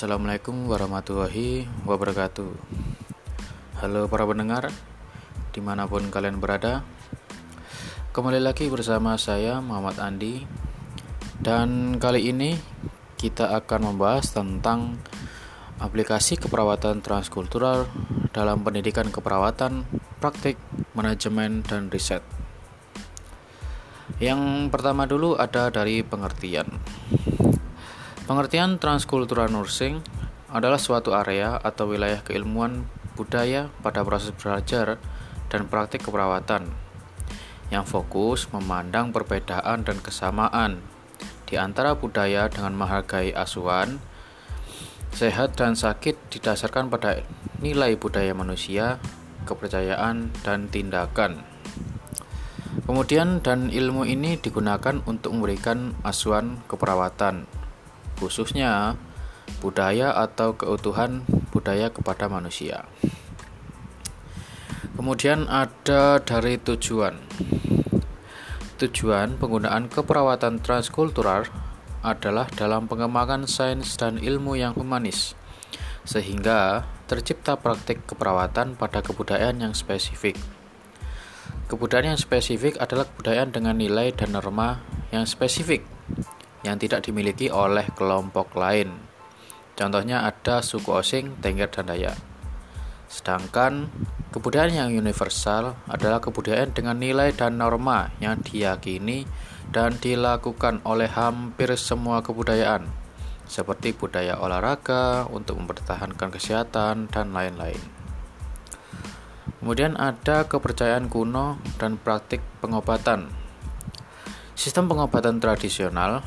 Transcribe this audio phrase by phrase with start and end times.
[0.00, 2.48] Assalamualaikum warahmatullahi wabarakatuh.
[3.84, 4.72] Halo para pendengar
[5.52, 6.80] Di mana pun kalian berada
[8.16, 10.48] Kembali lagi bersama saya Muhammad Andi.
[11.36, 12.56] Dan kali ini
[13.20, 14.96] kita akan membahas tentang
[15.76, 17.84] Aplikasi keperawatan transkultural
[18.32, 19.84] dalam pendidikan keperawatan,
[20.16, 20.56] praktik,
[20.96, 22.24] manajemen, dan riset.
[24.16, 26.80] Yang pertama dulu ada dari pengertian
[28.30, 30.06] Pengertian transkultural nursing
[30.54, 32.86] adalah suatu area atau wilayah keilmuan
[33.18, 35.02] budaya pada proses belajar
[35.50, 36.70] dan praktik keperawatan
[37.74, 40.78] yang fokus memandang perbedaan dan kesamaan
[41.42, 43.98] di antara budaya dengan menghargai asuhan,
[45.10, 47.26] sehat dan sakit didasarkan pada
[47.58, 49.02] nilai budaya manusia,
[49.42, 51.42] kepercayaan, dan tindakan.
[52.86, 57.58] Kemudian dan ilmu ini digunakan untuk memberikan asuhan keperawatan
[58.20, 59.00] khususnya
[59.64, 62.86] budaya atau keutuhan budaya kepada manusia.
[64.94, 67.16] Kemudian ada dari tujuan.
[68.76, 71.48] Tujuan penggunaan keperawatan transkultural
[72.04, 75.36] adalah dalam pengembangan sains dan ilmu yang humanis,
[76.04, 80.36] sehingga tercipta praktik keperawatan pada kebudayaan yang spesifik.
[81.68, 84.80] Kebudayaan yang spesifik adalah kebudayaan dengan nilai dan norma
[85.12, 85.84] yang spesifik
[86.64, 88.92] yang tidak dimiliki oleh kelompok lain.
[89.78, 92.18] Contohnya ada suku Osing, Tengger, dan Dayak.
[93.10, 93.90] Sedangkan
[94.30, 99.26] kebudayaan yang universal adalah kebudayaan dengan nilai dan norma yang diyakini
[99.74, 102.86] dan dilakukan oleh hampir semua kebudayaan,
[103.50, 107.80] seperti budaya olahraga untuk mempertahankan kesehatan dan lain-lain.
[109.60, 113.28] Kemudian ada kepercayaan kuno dan praktik pengobatan.
[114.60, 116.20] Sistem pengobatan tradisional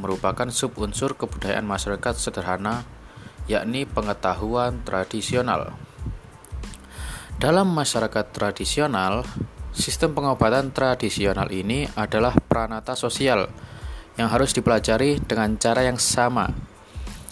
[0.00, 2.88] merupakan subunsur kebudayaan masyarakat sederhana,
[3.44, 5.76] yakni pengetahuan tradisional.
[7.36, 9.28] Dalam masyarakat tradisional,
[9.76, 13.52] sistem pengobatan tradisional ini adalah pranata sosial
[14.16, 16.48] yang harus dipelajari dengan cara yang sama,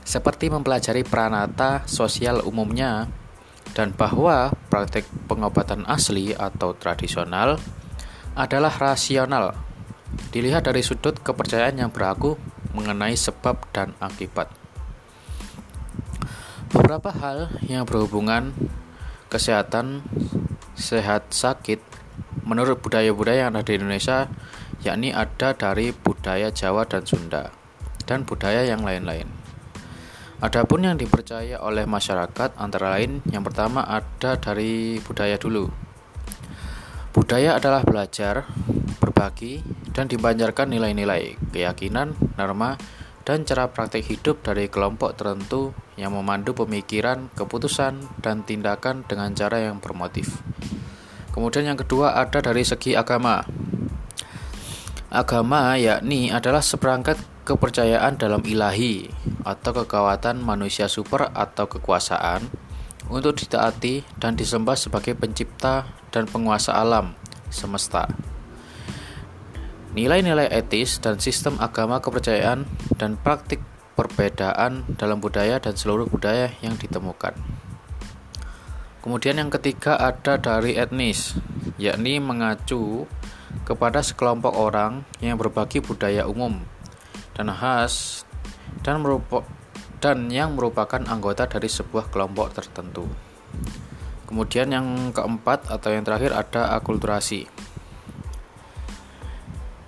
[0.04, 3.09] seperti mempelajari pranata sosial umumnya,
[3.72, 7.56] dan bahwa praktik pengobatan asli atau tradisional
[8.37, 9.72] adalah rasional.
[10.33, 12.37] Dilihat dari sudut kepercayaan yang berlaku
[12.73, 14.49] mengenai sebab dan akibat.
[16.73, 18.56] Beberapa hal yang berhubungan
[19.28, 20.05] kesehatan,
[20.72, 21.81] sehat, sakit
[22.49, 24.28] menurut budaya-budaya yang ada di Indonesia
[24.83, 27.55] yakni ada dari budaya Jawa dan Sunda
[28.05, 29.31] dan budaya yang lain-lain.
[30.43, 35.71] Adapun yang dipercaya oleh masyarakat antara lain yang pertama ada dari budaya dulu.
[37.22, 38.50] Budaya adalah belajar,
[38.99, 39.62] berbagi,
[39.94, 42.75] dan dibanjarkan nilai-nilai, keyakinan, norma,
[43.22, 49.62] dan cara praktik hidup dari kelompok tertentu yang memandu pemikiran, keputusan, dan tindakan dengan cara
[49.71, 50.43] yang bermotif.
[51.31, 53.47] Kemudian yang kedua ada dari segi agama.
[55.06, 59.06] Agama yakni adalah seperangkat kepercayaan dalam ilahi
[59.47, 62.50] atau kekuatan manusia super atau kekuasaan
[63.11, 67.17] untuk ditaati dan disembah sebagai pencipta dan penguasa alam
[67.49, 68.07] semesta.
[69.93, 72.65] Nilai-nilai etis dan sistem agama kepercayaan
[72.97, 73.61] dan praktik
[73.93, 77.37] perbedaan dalam budaya dan seluruh budaya yang ditemukan.
[79.05, 81.37] Kemudian yang ketiga ada dari etnis,
[81.77, 83.05] yakni mengacu
[83.69, 86.63] kepada sekelompok orang yang berbagi budaya umum
[87.37, 88.25] dan khas
[88.81, 89.45] dan merupakan
[90.03, 93.07] dan yang merupakan anggota dari sebuah kelompok tertentu.
[94.27, 97.47] Kemudian yang keempat atau yang terakhir ada akulturasi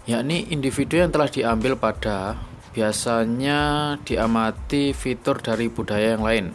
[0.05, 2.37] yakni individu yang telah diambil pada
[2.77, 6.47] biasanya diamati fitur dari budaya yang lain.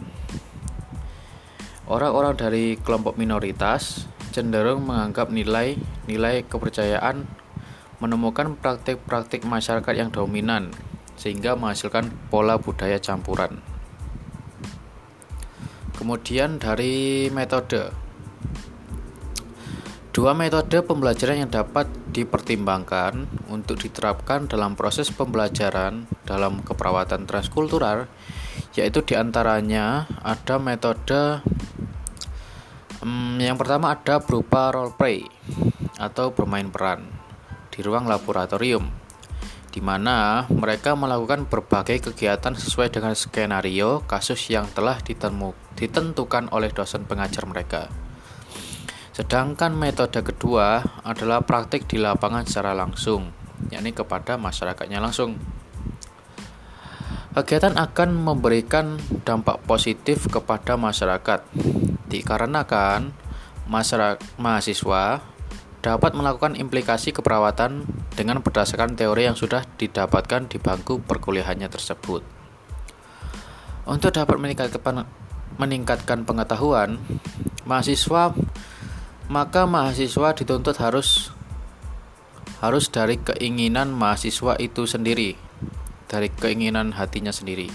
[1.90, 7.26] Orang-orang dari kelompok minoritas cenderung menganggap nilai-nilai kepercayaan
[7.98, 10.70] menemukan praktik-praktik masyarakat yang dominan
[11.20, 13.60] sehingga menghasilkan pola budaya campuran.
[16.00, 17.92] Kemudian dari metode
[20.10, 28.10] Dua metode pembelajaran yang dapat dipertimbangkan untuk diterapkan dalam proses pembelajaran dalam keperawatan transkultural
[28.74, 31.46] yaitu di antaranya ada metode
[33.06, 35.22] hmm, yang pertama ada berupa role play
[36.02, 37.06] atau bermain peran
[37.70, 38.90] di ruang laboratorium
[39.70, 46.74] di mana mereka melakukan berbagai kegiatan sesuai dengan skenario kasus yang telah ditemu, ditentukan oleh
[46.74, 47.86] dosen pengajar mereka.
[49.14, 53.30] Sedangkan metode kedua adalah praktik di lapangan secara langsung,
[53.70, 55.38] yakni kepada masyarakatnya langsung.
[57.30, 61.46] Kegiatan akan memberikan dampak positif kepada masyarakat
[62.10, 63.14] dikarenakan
[63.70, 65.22] masyarakat mahasiswa
[65.80, 72.20] dapat melakukan implikasi keperawatan dengan berdasarkan teori yang sudah didapatkan di bangku perkuliahannya tersebut.
[73.88, 74.36] Untuk dapat
[75.56, 77.00] meningkatkan, pengetahuan
[77.64, 78.36] mahasiswa,
[79.32, 81.32] maka mahasiswa dituntut harus
[82.60, 85.32] harus dari keinginan mahasiswa itu sendiri
[86.12, 87.72] dari keinginan hatinya sendiri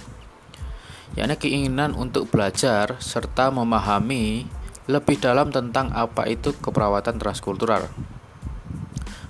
[1.16, 4.46] yakni keinginan untuk belajar serta memahami
[4.86, 7.90] lebih dalam tentang apa itu keperawatan transkultural.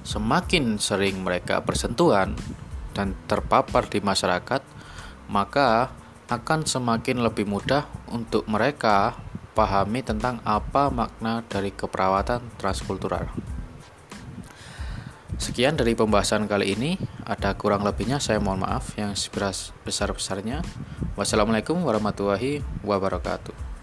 [0.04, 2.36] Semakin sering mereka bersentuhan
[2.92, 4.62] dan terpapar di masyarakat,
[5.32, 5.92] maka
[6.28, 9.16] akan semakin lebih mudah untuk mereka
[9.56, 13.32] pahami tentang apa makna dari keperawatan transkultural.
[15.36, 16.96] Sekian dari pembahasan kali ini.
[17.26, 19.12] Ada kurang lebihnya saya mohon maaf yang
[19.84, 20.64] besar-besarnya.
[21.20, 23.75] Wassalamualaikum warahmatullahi wabarakatuh.